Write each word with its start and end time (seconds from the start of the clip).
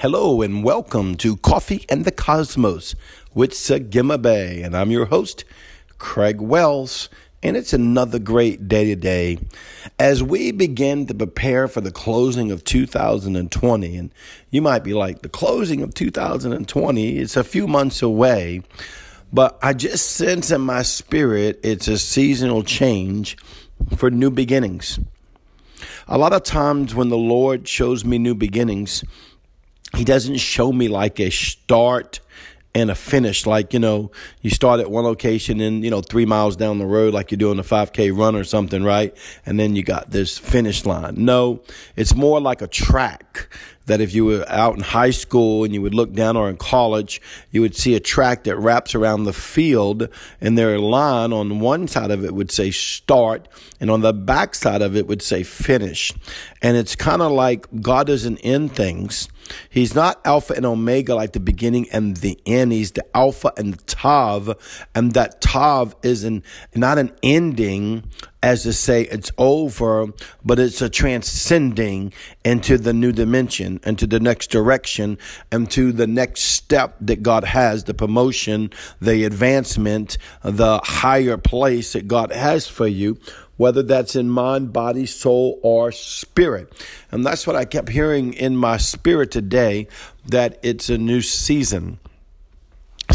Hello 0.00 0.42
and 0.42 0.62
welcome 0.62 1.16
to 1.16 1.36
Coffee 1.38 1.84
and 1.88 2.04
the 2.04 2.12
Cosmos 2.12 2.94
with 3.34 3.50
Sagima 3.50 4.22
Bay, 4.22 4.62
and 4.62 4.76
I'm 4.76 4.92
your 4.92 5.06
host, 5.06 5.44
Craig 5.98 6.40
Wells, 6.40 7.08
and 7.42 7.56
it's 7.56 7.72
another 7.72 8.20
great 8.20 8.68
day 8.68 8.84
today 8.84 9.38
as 9.98 10.22
we 10.22 10.52
begin 10.52 11.06
to 11.06 11.14
prepare 11.14 11.66
for 11.66 11.80
the 11.80 11.90
closing 11.90 12.52
of 12.52 12.62
2020. 12.62 13.96
And 13.96 14.14
you 14.50 14.62
might 14.62 14.84
be 14.84 14.94
like, 14.94 15.22
the 15.22 15.28
closing 15.28 15.82
of 15.82 15.94
2020 15.94 17.18
is 17.18 17.36
a 17.36 17.42
few 17.42 17.66
months 17.66 18.00
away, 18.00 18.62
but 19.32 19.58
I 19.60 19.72
just 19.72 20.12
sense 20.12 20.52
in 20.52 20.60
my 20.60 20.82
spirit 20.82 21.58
it's 21.64 21.88
a 21.88 21.98
seasonal 21.98 22.62
change 22.62 23.36
for 23.96 24.12
new 24.12 24.30
beginnings. 24.30 25.00
A 26.10 26.16
lot 26.16 26.32
of 26.32 26.42
times 26.42 26.94
when 26.94 27.10
the 27.10 27.18
Lord 27.18 27.68
shows 27.68 28.02
me 28.02 28.16
new 28.16 28.34
beginnings, 28.34 29.04
he 29.94 30.04
doesn't 30.04 30.38
show 30.38 30.72
me 30.72 30.88
like 30.88 31.20
a 31.20 31.30
start 31.30 32.20
and 32.74 32.90
a 32.90 32.94
finish. 32.94 33.44
Like, 33.44 33.74
you 33.74 33.78
know, 33.78 34.10
you 34.40 34.48
start 34.48 34.80
at 34.80 34.90
one 34.90 35.04
location 35.04 35.60
and, 35.60 35.84
you 35.84 35.90
know, 35.90 36.00
three 36.00 36.24
miles 36.24 36.56
down 36.56 36.78
the 36.78 36.86
road, 36.86 37.12
like 37.12 37.30
you're 37.30 37.36
doing 37.36 37.58
a 37.58 37.62
5K 37.62 38.16
run 38.16 38.36
or 38.36 38.44
something, 38.44 38.82
right? 38.82 39.14
And 39.44 39.60
then 39.60 39.76
you 39.76 39.82
got 39.82 40.10
this 40.10 40.38
finish 40.38 40.86
line. 40.86 41.16
No, 41.18 41.62
it's 41.94 42.14
more 42.14 42.40
like 42.40 42.62
a 42.62 42.66
track 42.68 43.50
that 43.88 44.00
if 44.00 44.14
you 44.14 44.24
were 44.24 44.44
out 44.48 44.76
in 44.76 44.82
high 44.82 45.10
school 45.10 45.64
and 45.64 45.74
you 45.74 45.82
would 45.82 45.94
look 45.94 46.12
down 46.12 46.36
or 46.36 46.48
in 46.48 46.56
college, 46.56 47.20
you 47.50 47.60
would 47.60 47.74
see 47.74 47.94
a 47.94 48.00
track 48.00 48.44
that 48.44 48.56
wraps 48.56 48.94
around 48.94 49.24
the 49.24 49.32
field 49.32 50.08
and 50.40 50.56
their 50.56 50.78
line 50.78 51.32
on 51.32 51.60
one 51.60 51.88
side 51.88 52.10
of 52.10 52.24
it 52.24 52.34
would 52.34 52.50
say 52.50 52.70
start 52.70 53.48
and 53.80 53.90
on 53.90 54.00
the 54.00 54.12
back 54.12 54.54
side 54.54 54.82
of 54.82 54.96
it 54.96 55.06
would 55.06 55.22
say 55.22 55.42
finish. 55.42 56.12
And 56.62 56.76
it's 56.76 56.96
kind 56.96 57.22
of 57.22 57.32
like 57.32 57.66
God 57.80 58.06
doesn't 58.06 58.38
end 58.38 58.72
things. 58.74 59.28
He's 59.70 59.94
not 59.94 60.20
Alpha 60.24 60.54
and 60.54 60.66
Omega 60.66 61.14
like 61.14 61.32
the 61.32 61.40
beginning 61.40 61.88
and 61.90 62.16
the 62.18 62.38
end. 62.46 62.72
He's 62.72 62.92
the 62.92 63.04
Alpha 63.16 63.52
and 63.56 63.74
the 63.74 63.82
Tav. 63.84 64.86
And 64.94 65.12
that 65.14 65.40
Tav 65.40 65.96
is 66.02 66.24
an, 66.24 66.42
not 66.74 66.98
an 66.98 67.12
ending 67.22 68.04
as 68.42 68.62
to 68.62 68.72
say 68.72 69.02
it's 69.02 69.32
over, 69.38 70.06
but 70.44 70.58
it's 70.58 70.80
a 70.80 70.88
transcending 70.88 72.12
into 72.44 72.78
the 72.78 72.92
new 72.92 73.12
dimension, 73.12 73.80
into 73.84 74.06
the 74.06 74.20
next 74.20 74.48
direction, 74.48 75.18
and 75.50 75.70
to 75.70 75.92
the 75.92 76.06
next 76.06 76.42
step 76.42 76.96
that 77.00 77.22
God 77.22 77.44
has, 77.44 77.84
the 77.84 77.94
promotion, 77.94 78.70
the 79.00 79.24
advancement, 79.24 80.18
the 80.42 80.80
higher 80.84 81.36
place 81.36 81.92
that 81.94 82.06
God 82.06 82.32
has 82.32 82.66
for 82.66 82.86
you 82.86 83.18
whether 83.58 83.82
that's 83.82 84.16
in 84.16 84.30
mind, 84.30 84.72
body, 84.72 85.04
soul, 85.04 85.58
or 85.62 85.92
spirit. 85.92 86.72
And 87.10 87.26
that's 87.26 87.46
what 87.46 87.56
I 87.56 87.64
kept 87.64 87.90
hearing 87.90 88.32
in 88.32 88.56
my 88.56 88.78
spirit 88.78 89.30
today 89.30 89.88
that 90.26 90.58
it's 90.62 90.88
a 90.88 90.96
new 90.96 91.20
season. 91.20 91.98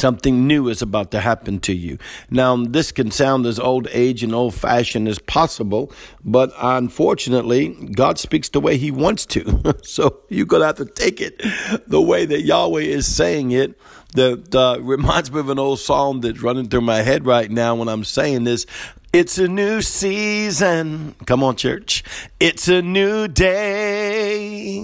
Something 0.00 0.46
new 0.46 0.70
is 0.70 0.80
about 0.80 1.10
to 1.10 1.20
happen 1.20 1.60
to 1.60 1.74
you. 1.74 1.98
Now, 2.30 2.56
this 2.56 2.90
can 2.90 3.10
sound 3.10 3.44
as 3.44 3.58
old 3.58 3.86
age 3.90 4.22
and 4.22 4.34
old 4.34 4.54
fashioned 4.54 5.06
as 5.08 5.18
possible, 5.18 5.92
but 6.24 6.50
unfortunately, 6.58 7.68
God 7.94 8.18
speaks 8.18 8.48
the 8.48 8.60
way 8.60 8.78
He 8.78 8.90
wants 8.90 9.26
to. 9.26 9.74
so 9.82 10.22
you're 10.30 10.46
going 10.46 10.60
to 10.60 10.68
have 10.68 10.76
to 10.76 10.86
take 10.86 11.20
it 11.20 11.42
the 11.86 12.00
way 12.00 12.24
that 12.24 12.40
Yahweh 12.40 12.80
is 12.80 13.14
saying 13.14 13.50
it. 13.50 13.78
That 14.14 14.54
uh, 14.54 14.80
reminds 14.80 15.30
me 15.30 15.38
of 15.38 15.50
an 15.50 15.58
old 15.58 15.80
song 15.80 16.22
that's 16.22 16.40
running 16.40 16.70
through 16.70 16.80
my 16.80 17.02
head 17.02 17.26
right 17.26 17.50
now 17.50 17.74
when 17.74 17.88
I'm 17.88 18.04
saying 18.04 18.44
this. 18.44 18.64
It's 19.12 19.36
a 19.36 19.48
new 19.48 19.82
season. 19.82 21.14
Come 21.26 21.44
on, 21.44 21.56
church. 21.56 22.02
It's 22.40 22.68
a 22.68 22.80
new 22.80 23.28
day. 23.28 24.82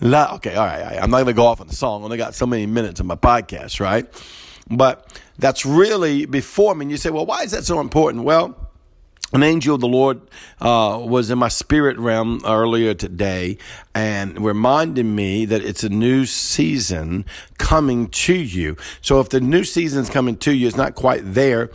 La, 0.00 0.34
okay, 0.36 0.54
all 0.54 0.66
right, 0.66 0.82
all 0.82 0.90
right. 0.90 1.02
I'm 1.02 1.10
not 1.10 1.18
going 1.18 1.26
to 1.26 1.32
go 1.34 1.46
off 1.46 1.60
on 1.60 1.66
the 1.66 1.74
song. 1.74 2.02
I 2.02 2.04
only 2.04 2.18
got 2.18 2.34
so 2.34 2.46
many 2.46 2.66
minutes 2.66 3.00
in 3.00 3.06
my 3.06 3.16
podcast, 3.16 3.80
right? 3.80 4.06
But 4.70 5.20
that's 5.38 5.66
really 5.66 6.26
before 6.26 6.74
me. 6.74 6.84
And 6.84 6.90
you 6.90 6.96
say, 6.96 7.10
well, 7.10 7.26
why 7.26 7.42
is 7.42 7.50
that 7.52 7.64
so 7.64 7.80
important? 7.80 8.24
Well, 8.24 8.56
an 9.32 9.42
angel 9.42 9.76
of 9.76 9.80
the 9.80 9.88
Lord 9.88 10.20
uh, 10.60 11.00
was 11.02 11.30
in 11.30 11.38
my 11.38 11.48
spirit 11.48 11.98
realm 11.98 12.40
earlier 12.44 12.94
today 12.94 13.58
and 13.94 14.44
reminded 14.44 15.06
me 15.06 15.44
that 15.44 15.62
it's 15.62 15.84
a 15.84 15.88
new 15.88 16.26
season 16.26 17.24
coming 17.58 18.08
to 18.08 18.34
you. 18.34 18.76
So 19.00 19.20
if 19.20 19.28
the 19.28 19.40
new 19.40 19.62
season 19.62 20.02
is 20.02 20.10
coming 20.10 20.36
to 20.38 20.52
you, 20.52 20.66
it's 20.66 20.76
not 20.76 20.94
quite 20.94 21.22
there 21.24 21.70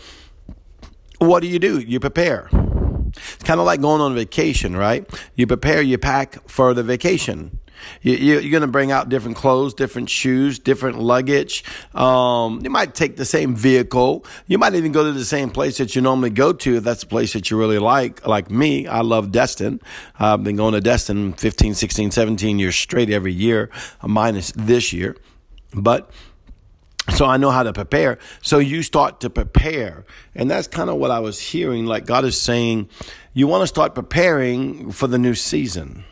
what 1.20 1.42
do 1.42 1.48
you 1.48 1.60
do? 1.60 1.80
You 1.80 2.00
prepare. 2.00 2.50
It's 2.52 3.44
kind 3.44 3.60
of 3.60 3.66
like 3.66 3.82
going 3.82 4.02
on 4.02 4.14
vacation, 4.14 4.76
right? 4.76 5.08
You 5.36 5.48
prepare, 5.48 5.82
you 5.82 5.98
pack 5.98 6.48
for 6.50 6.74
the 6.74 6.84
vacation. 6.84 7.60
You, 8.02 8.38
are 8.38 8.50
going 8.50 8.62
to 8.62 8.68
bring 8.68 8.92
out 8.92 9.10
different 9.10 9.38
clothes, 9.38 9.74
different 9.74 10.10
shoes, 10.10 10.60
different 10.60 11.00
luggage. 11.00 11.64
Um, 11.94 12.62
you 12.64 12.70
might 12.70 12.96
take 12.96 13.18
the 13.18 13.26
same 13.26 13.56
vehicle. 13.56 14.26
You 14.48 14.58
might 14.58 14.76
even 14.76 14.92
go 14.92 15.04
to 15.04 15.12
the 15.12 15.26
same 15.26 15.50
place 15.50 15.78
that 15.78 15.96
you 15.96 16.02
normally 16.02 16.30
go 16.30 16.54
to 16.54 16.78
if 16.78 16.84
that's 16.84 17.04
a 17.04 17.08
place 17.08 17.34
that 17.34 17.50
you 17.50 17.58
really 17.58 17.80
like. 17.80 18.26
Like 18.26 18.50
me, 18.50 18.88
I 18.88 19.02
love 19.02 19.32
Destin. 19.32 19.82
I've 20.20 20.44
been 20.44 20.56
going 20.56 20.74
to 20.74 20.82
Destin 20.82 21.34
15, 21.34 21.74
16, 21.74 22.12
17 22.12 22.60
years 22.60 22.76
straight 22.76 23.10
every 23.10 23.34
year, 23.34 23.70
minus 24.04 24.52
this 24.52 24.94
year. 24.94 25.16
But 25.74 26.10
so 27.14 27.26
I 27.26 27.38
know 27.38 27.52
how 27.52 27.64
to 27.64 27.74
prepare. 27.74 28.18
So 28.42 28.58
you 28.58 28.82
start 28.82 29.22
to 29.22 29.30
prepare. 29.30 30.06
And 30.34 30.50
that's 30.50 30.68
kind 30.68 30.90
of 30.90 30.98
what 30.98 31.12
I 31.12 31.20
was 31.20 31.40
hearing. 31.40 31.86
Like 31.86 32.06
God 32.06 32.26
is 32.26 32.40
saying, 32.40 32.90
you 33.34 33.48
want 33.48 33.62
to 33.62 33.68
start 33.68 33.94
preparing 33.94 34.92
for 34.92 35.08
the 35.08 35.18
new 35.18 35.36
season. 35.36 36.04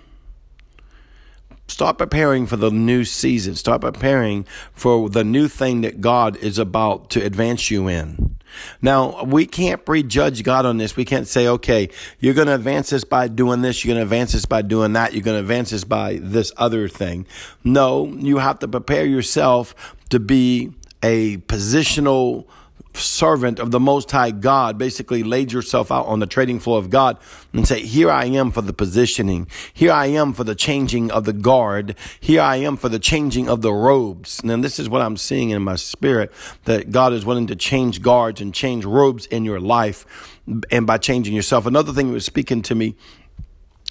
Start 1.68 1.97
preparing 1.97 2.46
for 2.46 2.57
the 2.57 2.72
new 2.72 3.06
season. 3.06 3.56
Start 3.56 3.81
preparing 3.81 4.46
for 4.74 5.09
the 5.09 5.24
new 5.24 5.47
thing 5.47 5.81
that 5.81 6.01
God 6.01 6.35
is 6.38 6.57
about 6.59 7.09
to 7.12 7.22
advance 7.22 7.72
you 7.72 7.88
in. 7.88 8.35
Now, 8.81 9.24
we 9.24 9.46
can't 9.46 9.84
prejudge 9.84 10.44
God 10.44 10.66
on 10.66 10.78
this. 10.78 10.96
We 10.96 11.06
can't 11.06 11.28
say, 11.28 11.47
okay, 11.47 11.90
you're 12.19 12.34
going 12.34 12.47
to 12.47 12.56
advance 12.56 12.90
this 12.90 13.03
by 13.03 13.28
doing 13.28 13.62
this. 13.62 13.84
You're 13.84 13.96
going 13.96 14.01
to 14.01 14.03
advance 14.03 14.34
this 14.34 14.46
by 14.46 14.62
doing 14.62 14.94
that. 14.94 15.13
You're 15.13 15.24
going 15.24 15.38
to 15.38 15.41
advance 15.41 15.72
this 15.72 15.84
by 15.84 16.19
this 16.22 16.51
other 16.57 16.88
thing. 16.88 17.25
No, 17.63 18.07
you 18.07 18.38
have 18.38 18.59
to 18.59 18.68
prepare 18.68 19.06
yourself 19.06 19.95
to 20.09 20.19
be 20.19 20.74
a 21.01 21.38
positional 21.38 22.45
servant 22.93 23.59
of 23.59 23.71
the 23.71 23.79
Most 23.79 24.11
High 24.11 24.31
God, 24.31 24.77
basically 24.77 25.23
laid 25.23 25.51
yourself 25.51 25.91
out 25.91 26.05
on 26.05 26.19
the 26.19 26.27
trading 26.27 26.59
floor 26.59 26.77
of 26.77 26.89
God 26.89 27.17
and 27.53 27.67
say, 27.67 27.81
Here 27.81 28.09
I 28.09 28.25
am 28.25 28.51
for 28.51 28.61
the 28.61 28.73
positioning. 28.73 29.47
Here 29.73 29.91
I 29.91 30.07
am 30.07 30.33
for 30.33 30.43
the 30.43 30.55
changing 30.55 31.11
of 31.11 31.25
the 31.25 31.33
guard. 31.33 31.95
Here 32.19 32.41
I 32.41 32.57
am 32.57 32.77
for 32.77 32.89
the 32.89 32.99
changing 32.99 33.49
of 33.49 33.61
the 33.61 33.73
robes. 33.73 34.41
And 34.43 34.63
this 34.63 34.79
is 34.79 34.89
what 34.89 35.01
I'm 35.01 35.17
seeing 35.17 35.51
in 35.51 35.61
my 35.61 35.75
spirit 35.75 36.31
that 36.65 36.91
God 36.91 37.13
is 37.13 37.25
willing 37.25 37.47
to 37.47 37.55
change 37.55 38.01
guards 38.01 38.41
and 38.41 38.53
change 38.53 38.85
robes 38.85 39.25
in 39.27 39.45
your 39.45 39.59
life 39.59 40.39
and 40.71 40.85
by 40.85 40.97
changing 40.97 41.33
yourself. 41.33 41.65
Another 41.65 41.93
thing 41.93 42.07
he 42.07 42.13
was 42.13 42.25
speaking 42.25 42.61
to 42.63 42.75
me 42.75 42.95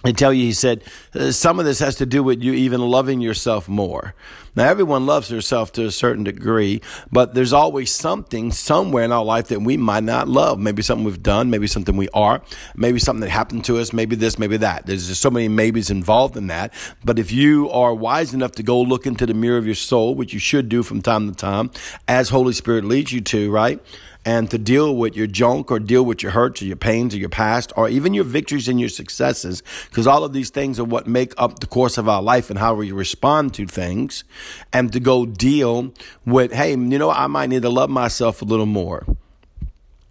I 0.04 0.12
tell 0.12 0.32
you, 0.32 0.44
he 0.44 0.52
said, 0.52 0.82
uh, 1.14 1.30
some 1.30 1.60
of 1.60 1.64
this 1.64 1.78
has 1.78 1.96
to 1.96 2.06
do 2.06 2.22
with 2.22 2.42
you 2.42 2.52
even 2.52 2.80
loving 2.80 3.20
yourself 3.20 3.68
more. 3.68 4.14
Now, 4.56 4.68
everyone 4.68 5.06
loves 5.06 5.28
herself 5.28 5.72
to 5.72 5.86
a 5.86 5.90
certain 5.90 6.24
degree, 6.24 6.82
but 7.10 7.34
there's 7.34 7.52
always 7.52 7.90
something 7.90 8.50
somewhere 8.50 9.04
in 9.04 9.12
our 9.12 9.24
life 9.24 9.48
that 9.48 9.60
we 9.60 9.76
might 9.76 10.02
not 10.02 10.28
love. 10.28 10.58
Maybe 10.58 10.82
something 10.82 11.04
we've 11.04 11.22
done, 11.22 11.50
maybe 11.50 11.66
something 11.66 11.96
we 11.96 12.08
are, 12.10 12.42
maybe 12.74 12.98
something 12.98 13.20
that 13.20 13.30
happened 13.30 13.64
to 13.66 13.78
us, 13.78 13.92
maybe 13.92 14.16
this, 14.16 14.38
maybe 14.38 14.58
that. 14.58 14.86
There's 14.86 15.06
just 15.08 15.22
so 15.22 15.30
many 15.30 15.48
maybes 15.48 15.88
involved 15.88 16.36
in 16.36 16.48
that. 16.48 16.74
But 17.04 17.18
if 17.18 17.32
you 17.32 17.70
are 17.70 17.94
wise 17.94 18.34
enough 18.34 18.52
to 18.52 18.62
go 18.62 18.82
look 18.82 19.06
into 19.06 19.24
the 19.24 19.34
mirror 19.34 19.56
of 19.56 19.66
your 19.66 19.74
soul, 19.74 20.14
which 20.14 20.34
you 20.34 20.40
should 20.40 20.68
do 20.68 20.82
from 20.82 21.00
time 21.00 21.30
to 21.30 21.34
time, 21.34 21.70
as 22.08 22.28
Holy 22.28 22.52
Spirit 22.52 22.84
leads 22.84 23.12
you 23.12 23.20
to, 23.20 23.50
right? 23.50 23.80
And 24.24 24.50
to 24.50 24.58
deal 24.58 24.94
with 24.96 25.16
your 25.16 25.26
junk 25.26 25.70
or 25.70 25.78
deal 25.78 26.04
with 26.04 26.22
your 26.22 26.32
hurts 26.32 26.62
or 26.62 26.66
your 26.66 26.76
pains 26.76 27.14
or 27.14 27.18
your 27.18 27.28
past 27.28 27.72
or 27.76 27.88
even 27.88 28.14
your 28.14 28.24
victories 28.24 28.68
and 28.68 28.78
your 28.78 28.88
successes, 28.88 29.62
because 29.90 30.06
all 30.06 30.24
of 30.24 30.32
these 30.32 30.50
things 30.50 30.78
are 30.78 30.84
what 30.84 31.06
make 31.06 31.34
up 31.38 31.58
the 31.58 31.66
course 31.66 31.98
of 31.98 32.08
our 32.08 32.22
life 32.22 32.50
and 32.50 32.58
how 32.58 32.74
we 32.74 32.92
respond 32.92 33.54
to 33.54 33.66
things, 33.66 34.24
and 34.72 34.92
to 34.92 35.00
go 35.00 35.26
deal 35.26 35.92
with, 36.24 36.52
hey, 36.52 36.70
you 36.70 36.76
know, 36.76 37.10
I 37.10 37.26
might 37.26 37.48
need 37.48 37.62
to 37.62 37.70
love 37.70 37.90
myself 37.90 38.42
a 38.42 38.44
little 38.44 38.66
more. 38.66 39.04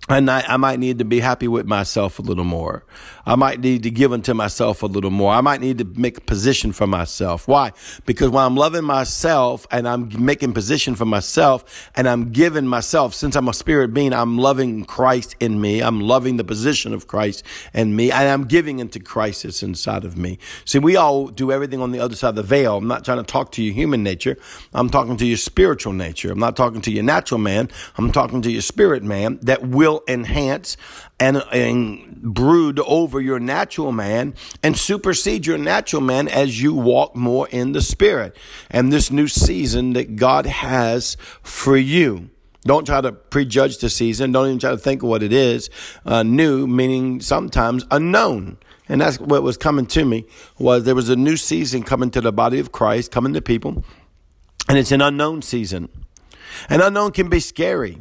And 0.10 0.32
I, 0.32 0.44
I 0.48 0.58
might 0.58 0.80
need 0.80 0.98
to 0.98 1.06
be 1.06 1.20
happy 1.20 1.48
with 1.48 1.68
myself 1.68 2.18
a 2.18 2.24
little 2.24 2.44
more. 2.44 2.84
I 3.24 3.36
might 3.36 3.60
need 3.60 3.84
to 3.84 3.92
give 3.92 4.12
unto 4.12 4.34
myself 4.34 4.82
a 4.82 4.88
little 4.88 5.12
more. 5.12 5.32
I 5.32 5.42
might 5.42 5.62
need 5.62 5.78
to 5.78 5.86
make 5.86 6.26
position 6.26 6.72
for 6.72 6.88
myself. 6.88 7.48
Why? 7.48 7.72
Because 8.08 8.30
when 8.30 8.44
I'm 8.44 8.56
loving 8.56 8.84
myself 8.84 9.68
and 9.70 9.88
I'm 9.88 10.10
making 10.18 10.54
position 10.54 10.96
for 10.96 11.06
myself 11.06 11.92
and 11.96 12.10
I'm 12.10 12.32
giving 12.32 12.66
myself, 12.66 13.14
since 13.14 13.36
I'm 13.36 13.48
a 13.48 13.54
spirit 13.54 13.94
being, 13.94 14.12
I'm 14.12 14.40
loving 14.40 14.86
Christ 14.86 15.36
in 15.40 15.62
me. 15.62 15.82
I'm 15.82 16.02
loving 16.02 16.38
the 16.38 16.44
position 16.44 16.96
of 16.96 17.06
Christ 17.06 17.44
in 17.74 17.96
me 17.96 18.12
and 18.12 18.28
I'm 18.28 18.46
giving 18.46 18.80
into 18.80 19.00
Christ 19.00 19.44
that's 19.44 19.62
inside 19.62 20.04
of 20.04 20.18
me. 20.18 20.40
See, 20.66 20.80
we 20.80 20.96
all 20.96 21.28
do 21.28 21.52
everything 21.52 21.80
on 21.80 21.92
the 21.92 22.00
other 22.00 22.16
side 22.16 22.30
of 22.30 22.36
the 22.36 22.44
veil. 22.44 22.78
I'm 22.78 22.88
not 22.88 23.06
trying 23.06 23.20
to 23.20 23.24
talk 23.24 23.52
to 23.54 23.64
your 23.64 23.76
human 23.76 24.02
nature. 24.02 24.36
I'm 24.74 24.90
talking 24.90 25.16
to 25.18 25.26
your 25.28 25.38
spiritual 25.38 25.94
nature. 25.94 26.32
I'm 26.32 26.40
not 26.40 26.56
talking 26.56 26.82
to 26.82 26.92
your 26.92 27.04
natural 27.04 27.40
man. 27.40 27.70
I'm 27.98 28.12
talking 28.12 28.42
to 28.42 28.52
your 28.52 28.64
spirit 28.64 29.04
man 29.04 29.38
that 29.44 29.62
will 29.62 29.91
enhance 30.08 30.78
and, 31.20 31.44
and 31.52 32.22
brood 32.22 32.80
over 32.80 33.12
over 33.12 33.20
your 33.20 33.40
natural 33.40 33.92
man 33.92 34.34
and 34.64 34.78
supersede 34.78 35.46
your 35.46 35.58
natural 35.58 36.02
man 36.02 36.28
as 36.28 36.62
you 36.62 36.74
walk 36.74 37.16
more 37.16 37.48
in 37.50 37.74
the 37.74 37.82
spirit 37.82 38.38
and 38.70 38.94
this 38.94 39.12
new 39.12 39.28
season 39.28 39.94
that 39.94 40.16
God 40.16 40.46
has 40.46 41.18
for 41.42 41.76
you. 41.76 42.30
Don't 42.64 42.86
try 42.86 43.02
to 43.02 43.12
prejudge 43.12 43.80
the 43.80 43.90
season. 43.90 44.32
Don't 44.32 44.48
even 44.48 44.60
try 44.60 44.70
to 44.70 44.78
think 44.78 45.04
of 45.04 45.10
what 45.10 45.24
it 45.24 45.34
is. 45.34 45.70
Uh, 46.06 46.24
new 46.24 46.68
meaning 46.68 47.20
sometimes 47.20 47.84
unknown. 47.90 48.58
And 48.88 49.02
that's 49.02 49.20
what 49.20 49.44
was 49.44 49.58
coming 49.58 49.88
to 49.88 50.06
me 50.06 50.26
was 50.60 50.84
there 50.84 50.96
was 50.96 51.10
a 51.10 51.16
new 51.16 51.38
season 51.38 51.82
coming 51.84 52.12
to 52.12 52.22
the 52.22 52.32
body 52.32 52.60
of 52.60 52.72
Christ, 52.72 53.12
coming 53.12 53.34
to 53.34 53.42
people, 53.42 53.84
and 54.70 54.78
it's 54.78 54.92
an 54.92 55.02
unknown 55.02 55.42
season. 55.42 55.90
And 56.70 56.82
unknown 56.82 57.12
can 57.12 57.30
be 57.30 57.40
scary. 57.40 57.98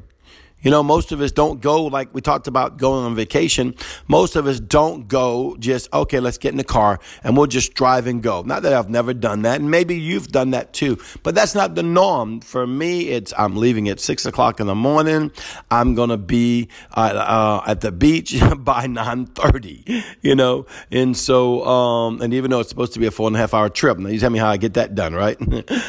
You 0.62 0.70
know, 0.70 0.82
most 0.82 1.10
of 1.10 1.20
us 1.20 1.32
don't 1.32 1.60
go 1.60 1.84
like 1.84 2.12
we 2.12 2.20
talked 2.20 2.46
about 2.46 2.76
going 2.76 3.04
on 3.04 3.14
vacation. 3.14 3.74
Most 4.08 4.36
of 4.36 4.46
us 4.46 4.60
don't 4.60 5.08
go 5.08 5.56
just, 5.58 5.92
okay, 5.92 6.20
let's 6.20 6.36
get 6.36 6.52
in 6.52 6.58
the 6.58 6.64
car 6.64 7.00
and 7.24 7.36
we'll 7.36 7.46
just 7.46 7.72
drive 7.74 8.06
and 8.06 8.22
go. 8.22 8.42
Not 8.42 8.62
that 8.62 8.74
I've 8.74 8.90
never 8.90 9.14
done 9.14 9.42
that. 9.42 9.60
And 9.60 9.70
maybe 9.70 9.98
you've 9.98 10.28
done 10.28 10.50
that 10.50 10.72
too, 10.72 10.98
but 11.22 11.34
that's 11.34 11.54
not 11.54 11.74
the 11.74 11.82
norm. 11.82 12.40
For 12.40 12.66
me, 12.66 13.08
it's, 13.08 13.32
I'm 13.38 13.56
leaving 13.56 13.88
at 13.88 14.00
six 14.00 14.26
o'clock 14.26 14.60
in 14.60 14.66
the 14.66 14.74
morning. 14.74 15.32
I'm 15.70 15.94
going 15.94 16.10
to 16.10 16.18
be 16.18 16.68
uh, 16.94 17.00
uh, 17.00 17.62
at 17.66 17.80
the 17.80 17.92
beach 17.92 18.34
by 18.58 18.86
930, 18.86 20.04
you 20.20 20.34
know? 20.34 20.66
And 20.90 21.16
so, 21.16 21.64
um, 21.64 22.20
and 22.20 22.34
even 22.34 22.50
though 22.50 22.60
it's 22.60 22.68
supposed 22.68 22.92
to 22.94 23.00
be 23.00 23.06
a 23.06 23.10
four 23.10 23.28
and 23.28 23.36
a 23.36 23.38
half 23.38 23.54
hour 23.54 23.70
trip, 23.70 23.98
now 23.98 24.10
you 24.10 24.18
tell 24.18 24.30
me 24.30 24.38
how 24.38 24.48
I 24.48 24.58
get 24.58 24.74
that 24.74 24.94
done, 24.94 25.14
right? 25.14 25.38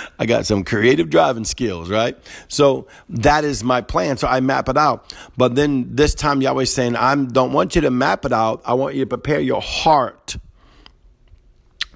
I 0.20 0.26
got 0.26 0.46
some 0.46 0.64
creative 0.64 1.10
driving 1.10 1.44
skills, 1.44 1.90
right? 1.90 2.18
So 2.48 2.88
that 3.10 3.44
is 3.44 3.66
my 3.66 3.82
plan. 3.82 4.16
So 4.16 4.28
I 4.28 4.40
map 4.40 4.61
map 4.62 4.70
it 4.70 4.78
out. 4.78 5.14
But 5.38 5.56
then 5.56 5.96
this 5.96 6.14
time 6.14 6.42
Yahweh's 6.42 6.74
saying, 6.74 6.96
I 6.96 7.16
don't 7.16 7.52
want 7.52 7.76
you 7.76 7.82
to 7.82 7.92
map 7.92 8.26
it 8.26 8.34
out. 8.34 8.62
I 8.64 8.76
want 8.76 8.96
you 8.96 9.02
to 9.02 9.08
prepare 9.08 9.40
your 9.40 9.62
heart 9.62 10.38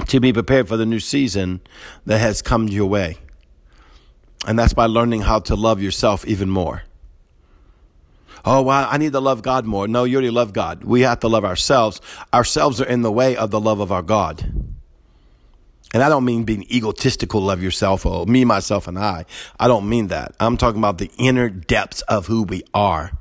to 0.08 0.20
be 0.20 0.34
prepared 0.34 0.68
for 0.68 0.78
the 0.78 0.86
new 0.86 1.00
season 1.00 1.62
that 2.06 2.18
has 2.18 2.42
come 2.42 2.68
your 2.68 2.88
way. 2.88 3.18
And 4.48 4.58
that's 4.58 4.74
by 4.74 4.86
learning 4.88 5.22
how 5.22 5.40
to 5.40 5.56
love 5.56 5.82
yourself 5.82 6.26
even 6.26 6.50
more. 6.50 6.84
Oh, 8.44 8.62
well, 8.62 8.88
I 8.90 8.98
need 8.98 9.12
to 9.14 9.20
love 9.20 9.42
God 9.42 9.66
more. 9.66 9.88
No, 9.88 10.04
you 10.04 10.18
already 10.18 10.30
love 10.30 10.54
God. 10.54 10.84
We 10.84 11.02
have 11.02 11.20
to 11.22 11.28
love 11.28 11.46
ourselves. 11.46 12.00
Ourselves 12.34 12.80
are 12.82 12.86
in 12.86 13.02
the 13.02 13.12
way 13.12 13.36
of 13.36 13.50
the 13.50 13.60
love 13.60 13.80
of 13.80 13.92
our 13.92 14.04
God. 14.04 14.75
And 15.96 16.04
I 16.04 16.10
don't 16.10 16.26
mean 16.26 16.44
being 16.44 16.70
egotistical, 16.70 17.50
of 17.50 17.64
yourself, 17.64 18.06
or 18.06 18.26
me, 18.26 18.44
myself, 18.44 18.90
and 18.90 19.00
I. 19.00 19.24
I 19.58 19.70
don't 19.70 19.88
mean 19.88 20.08
that. 20.08 20.36
I'm 20.42 20.58
talking 20.58 20.80
about 20.80 20.98
the 20.98 21.10
inner 21.18 21.48
depths 21.48 22.02
of 22.02 22.28
who 22.28 22.44
we 22.44 22.64
are 22.74 23.14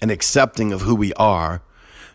and 0.00 0.10
accepting 0.10 0.72
of 0.72 0.80
who 0.80 0.94
we 0.94 1.12
are 1.12 1.60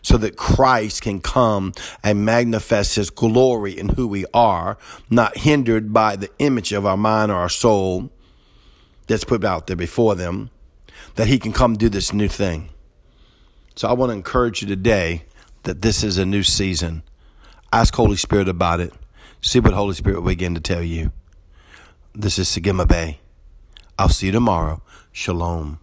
so 0.02 0.16
that 0.16 0.36
Christ 0.36 1.02
can 1.02 1.20
come 1.20 1.74
and 2.02 2.24
manifest 2.24 2.96
his 2.96 3.08
glory 3.08 3.78
in 3.78 3.90
who 3.90 4.08
we 4.08 4.24
are, 4.34 4.78
not 5.10 5.36
hindered 5.36 5.92
by 5.92 6.16
the 6.16 6.30
image 6.40 6.72
of 6.72 6.84
our 6.84 6.96
mind 6.96 7.30
or 7.30 7.36
our 7.36 7.48
soul 7.48 8.10
that's 9.06 9.22
put 9.22 9.44
out 9.44 9.68
there 9.68 9.76
before 9.76 10.16
them, 10.16 10.50
that 11.14 11.28
he 11.28 11.38
can 11.38 11.52
come 11.52 11.76
do 11.76 11.88
this 11.88 12.12
new 12.12 12.26
thing. 12.26 12.68
So 13.76 13.86
I 13.86 13.92
want 13.92 14.10
to 14.10 14.14
encourage 14.14 14.60
you 14.60 14.66
today 14.66 15.22
that 15.62 15.82
this 15.82 16.02
is 16.02 16.18
a 16.18 16.26
new 16.26 16.42
season. 16.42 17.04
Ask 17.72 17.94
Holy 17.94 18.16
Spirit 18.16 18.48
about 18.48 18.80
it. 18.80 18.92
See 19.44 19.60
what 19.60 19.74
Holy 19.74 19.92
Spirit 19.92 20.20
will 20.20 20.30
begin 20.30 20.54
to 20.54 20.60
tell 20.60 20.82
you. 20.82 21.12
This 22.14 22.38
is 22.38 22.48
Sagima 22.48 22.88
Bay. 22.88 23.20
I'll 23.98 24.08
see 24.08 24.26
you 24.26 24.32
tomorrow. 24.32 24.80
Shalom. 25.12 25.78